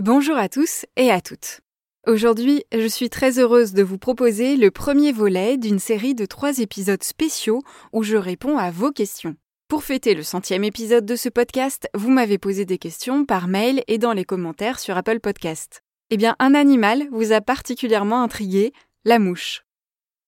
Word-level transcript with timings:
Bonjour 0.00 0.36
à 0.36 0.48
tous 0.48 0.86
et 0.96 1.10
à 1.10 1.20
toutes. 1.20 1.60
Aujourd'hui, 2.06 2.62
je 2.72 2.86
suis 2.86 3.10
très 3.10 3.40
heureuse 3.40 3.72
de 3.72 3.82
vous 3.82 3.98
proposer 3.98 4.56
le 4.56 4.70
premier 4.70 5.10
volet 5.10 5.56
d'une 5.56 5.80
série 5.80 6.14
de 6.14 6.24
trois 6.24 6.60
épisodes 6.60 7.02
spéciaux 7.02 7.64
où 7.92 8.04
je 8.04 8.16
réponds 8.16 8.58
à 8.58 8.70
vos 8.70 8.92
questions. 8.92 9.34
Pour 9.66 9.82
fêter 9.82 10.14
le 10.14 10.22
centième 10.22 10.62
épisode 10.62 11.04
de 11.04 11.16
ce 11.16 11.28
podcast, 11.28 11.88
vous 11.94 12.12
m'avez 12.12 12.38
posé 12.38 12.64
des 12.64 12.78
questions 12.78 13.24
par 13.24 13.48
mail 13.48 13.82
et 13.88 13.98
dans 13.98 14.12
les 14.12 14.24
commentaires 14.24 14.78
sur 14.78 14.96
Apple 14.96 15.18
Podcast. 15.18 15.82
Eh 16.10 16.16
bien, 16.16 16.36
un 16.38 16.54
animal 16.54 17.08
vous 17.10 17.32
a 17.32 17.40
particulièrement 17.40 18.22
intrigué, 18.22 18.72
la 19.04 19.18
mouche. 19.18 19.64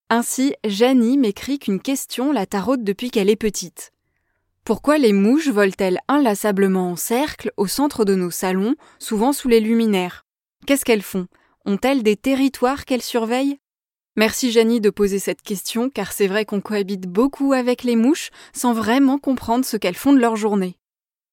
Ainsi, 0.09 0.53
Janie 0.65 1.17
m'écrit 1.17 1.61
qu'une 1.61 1.81
question 1.81 2.33
la 2.33 2.45
taraude 2.45 2.83
depuis 2.83 3.13
qu'elle 3.13 3.31
est 3.31 3.37
petite. 3.37 3.93
Pourquoi 4.65 4.99
les 4.99 5.13
mouches 5.13 5.49
volent-elles 5.49 5.99
inlassablement 6.07 6.91
en 6.91 6.97
cercle 6.97 7.51
au 7.57 7.67
centre 7.67 8.05
de 8.05 8.15
nos 8.15 8.31
salons, 8.31 8.75
souvent 8.99 9.33
sous 9.33 9.49
les 9.49 9.61
luminaires? 9.61 10.25
Qu'est-ce 10.67 10.85
qu'elles 10.85 11.03
font? 11.03 11.27
Ont-elles 11.65 12.03
des 12.03 12.17
territoires 12.17 12.85
qu'elles 12.85 13.03
surveillent? 13.03 13.59
Merci 14.17 14.53
Janie 14.53 14.81
de 14.81 14.91
poser 14.91 15.19
cette 15.19 15.43
question 15.43 15.89
car 15.89 16.13
c'est 16.13 16.27
vrai 16.27 16.45
qu'on 16.45 16.61
cohabite 16.61 17.07
beaucoup 17.07 17.53
avec 17.53 17.85
les 17.85 17.97
mouches 17.97 18.31
sans 18.53 18.73
vraiment 18.75 19.19
comprendre 19.19 19.65
ce 19.65 19.77
qu'elles 19.77 19.95
font 19.95 20.13
de 20.13 20.21
leur 20.21 20.37
journée. 20.37 20.77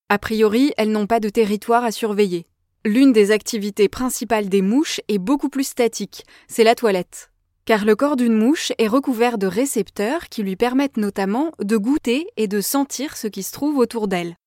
A 0.10 0.18
priori, 0.20 0.74
elles 0.78 0.92
n'ont 0.92 1.08
pas 1.08 1.20
de 1.20 1.30
territoire 1.30 1.84
à 1.84 1.92
surveiller. 1.92 2.48
L'une 2.86 3.12
des 3.12 3.32
activités 3.32 3.90
principales 3.90 4.48
des 4.48 4.62
mouches 4.62 5.02
est 5.10 5.18
beaucoup 5.18 5.50
plus 5.50 5.68
statique, 5.68 6.24
c'est 6.48 6.64
la 6.64 6.76
toilette 6.76 7.30
car 7.68 7.84
le 7.84 7.98
corps 7.98 8.16
d'une 8.16 8.34
mouche 8.34 8.72
est 8.78 8.88
recouvert 8.88 9.38
de 9.38 9.46
récepteurs 9.46 10.30
qui 10.30 10.42
lui 10.42 10.56
permettent 10.56 10.96
notamment 10.96 11.52
de 11.60 11.76
goûter 11.76 12.26
et 12.38 12.48
de 12.48 12.62
sentir 12.62 13.18
ce 13.18 13.28
qui 13.28 13.44
se 13.44 13.52
trouve 13.52 13.78
autour 13.78 14.08
d'elle. 14.08 14.38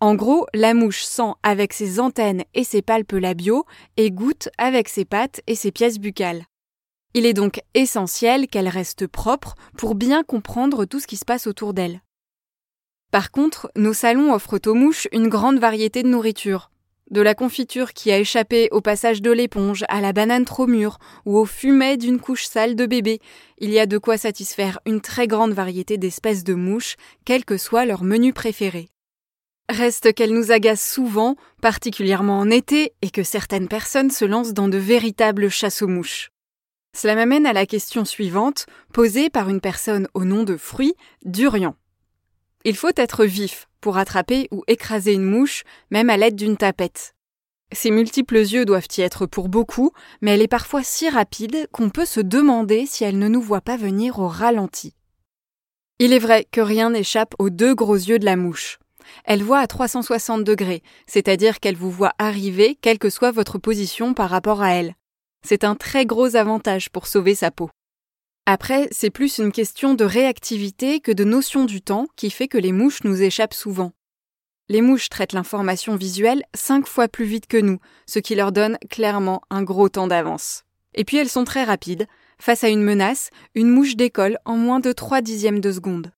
En 0.00 0.16
gros, 0.16 0.44
la 0.52 0.74
mouche 0.74 1.04
sent 1.04 1.34
avec 1.44 1.72
ses 1.72 2.00
antennes 2.00 2.42
et 2.54 2.64
ses 2.64 2.82
palpes 2.82 3.12
labiaux 3.12 3.64
et 3.96 4.10
goûte 4.10 4.48
avec 4.58 4.88
ses 4.88 5.04
pattes 5.04 5.40
et 5.46 5.54
ses 5.54 5.70
pièces 5.70 6.00
buccales. 6.00 6.46
Il 7.14 7.26
est 7.26 7.32
donc 7.32 7.62
essentiel 7.74 8.48
qu'elle 8.48 8.68
reste 8.68 9.06
propre 9.06 9.54
pour 9.76 9.94
bien 9.94 10.24
comprendre 10.24 10.84
tout 10.84 10.98
ce 10.98 11.06
qui 11.06 11.16
se 11.16 11.24
passe 11.24 11.46
autour 11.46 11.74
d'elle. 11.74 12.02
Par 13.12 13.30
contre, 13.30 13.70
nos 13.76 13.94
salons 13.94 14.34
offrent 14.34 14.60
aux 14.66 14.74
mouches 14.74 15.06
une 15.12 15.28
grande 15.28 15.60
variété 15.60 16.02
de 16.02 16.08
nourriture, 16.08 16.72
de 17.10 17.20
la 17.20 17.34
confiture 17.34 17.92
qui 17.92 18.10
a 18.12 18.18
échappé 18.18 18.68
au 18.70 18.80
passage 18.80 19.22
de 19.22 19.30
l'éponge, 19.30 19.84
à 19.88 20.00
la 20.00 20.12
banane 20.12 20.44
trop 20.44 20.66
mûre 20.66 20.98
ou 21.24 21.38
au 21.38 21.44
fumet 21.44 21.96
d'une 21.96 22.20
couche 22.20 22.46
sale 22.46 22.76
de 22.76 22.86
bébé, 22.86 23.20
il 23.58 23.70
y 23.70 23.78
a 23.78 23.86
de 23.86 23.98
quoi 23.98 24.18
satisfaire 24.18 24.80
une 24.86 25.00
très 25.00 25.26
grande 25.26 25.52
variété 25.52 25.98
d'espèces 25.98 26.44
de 26.44 26.54
mouches, 26.54 26.96
quel 27.24 27.44
que 27.44 27.56
soit 27.56 27.86
leur 27.86 28.04
menu 28.04 28.32
préféré. 28.32 28.88
Reste 29.70 30.14
qu'elles 30.14 30.32
nous 30.32 30.50
agacent 30.50 30.90
souvent, 30.92 31.36
particulièrement 31.60 32.38
en 32.38 32.50
été, 32.50 32.94
et 33.02 33.10
que 33.10 33.22
certaines 33.22 33.68
personnes 33.68 34.10
se 34.10 34.24
lancent 34.24 34.54
dans 34.54 34.68
de 34.68 34.78
véritables 34.78 35.50
chasses 35.50 35.82
aux 35.82 35.88
mouches. 35.88 36.30
Cela 36.96 37.14
m'amène 37.14 37.46
à 37.46 37.52
la 37.52 37.66
question 37.66 38.04
suivante, 38.04 38.66
posée 38.92 39.28
par 39.28 39.50
une 39.50 39.60
personne 39.60 40.08
au 40.14 40.24
nom 40.24 40.42
de 40.42 40.56
Fruit, 40.56 40.94
Durian. 41.24 41.76
Il 42.64 42.76
faut 42.76 42.90
être 42.96 43.24
vif 43.24 43.68
pour 43.80 43.98
attraper 43.98 44.48
ou 44.50 44.64
écraser 44.66 45.12
une 45.12 45.24
mouche, 45.24 45.62
même 45.90 46.10
à 46.10 46.16
l'aide 46.16 46.36
d'une 46.36 46.56
tapette. 46.56 47.14
Ses 47.72 47.90
multiples 47.90 48.38
yeux 48.38 48.64
doivent 48.64 48.88
y 48.96 49.02
être 49.02 49.26
pour 49.26 49.48
beaucoup, 49.48 49.92
mais 50.22 50.32
elle 50.32 50.42
est 50.42 50.48
parfois 50.48 50.82
si 50.82 51.08
rapide 51.08 51.68
qu'on 51.70 51.90
peut 51.90 52.06
se 52.06 52.20
demander 52.20 52.86
si 52.86 53.04
elle 53.04 53.18
ne 53.18 53.28
nous 53.28 53.42
voit 53.42 53.60
pas 53.60 53.76
venir 53.76 54.18
au 54.18 54.26
ralenti. 54.26 54.94
Il 55.98 56.12
est 56.12 56.18
vrai 56.18 56.46
que 56.50 56.60
rien 56.60 56.90
n'échappe 56.90 57.34
aux 57.38 57.50
deux 57.50 57.74
gros 57.74 57.96
yeux 57.96 58.18
de 58.18 58.24
la 58.24 58.36
mouche. 58.36 58.78
Elle 59.24 59.42
voit 59.42 59.58
à 59.58 59.66
360 59.66 60.44
degrés, 60.44 60.82
c'est-à-dire 61.06 61.60
qu'elle 61.60 61.76
vous 61.76 61.90
voit 61.90 62.12
arriver 62.18 62.78
quelle 62.80 62.98
que 62.98 63.10
soit 63.10 63.32
votre 63.32 63.58
position 63.58 64.14
par 64.14 64.30
rapport 64.30 64.62
à 64.62 64.70
elle. 64.74 64.94
C'est 65.46 65.64
un 65.64 65.74
très 65.74 66.06
gros 66.06 66.36
avantage 66.36 66.90
pour 66.90 67.06
sauver 67.06 67.34
sa 67.34 67.50
peau. 67.50 67.70
Après, 68.50 68.88
c'est 68.92 69.10
plus 69.10 69.36
une 69.36 69.52
question 69.52 69.92
de 69.92 70.06
réactivité 70.06 71.00
que 71.00 71.12
de 71.12 71.22
notion 71.22 71.66
du 71.66 71.82
temps 71.82 72.06
qui 72.16 72.30
fait 72.30 72.48
que 72.48 72.56
les 72.56 72.72
mouches 72.72 73.04
nous 73.04 73.20
échappent 73.20 73.52
souvent. 73.52 73.92
Les 74.70 74.80
mouches 74.80 75.10
traitent 75.10 75.34
l'information 75.34 75.96
visuelle 75.96 76.42
cinq 76.54 76.86
fois 76.86 77.08
plus 77.08 77.26
vite 77.26 77.46
que 77.46 77.58
nous, 77.58 77.78
ce 78.06 78.18
qui 78.20 78.34
leur 78.34 78.50
donne 78.52 78.78
clairement 78.88 79.42
un 79.50 79.62
gros 79.62 79.90
temps 79.90 80.06
d'avance. 80.06 80.62
Et 80.94 81.04
puis 81.04 81.18
elles 81.18 81.28
sont 81.28 81.44
très 81.44 81.64
rapides. 81.64 82.06
Face 82.40 82.64
à 82.64 82.70
une 82.70 82.82
menace, 82.82 83.28
une 83.54 83.68
mouche 83.68 83.96
décolle 83.96 84.38
en 84.46 84.56
moins 84.56 84.80
de 84.80 84.92
trois 84.92 85.20
dixièmes 85.20 85.60
de 85.60 85.70
seconde. 85.70 86.10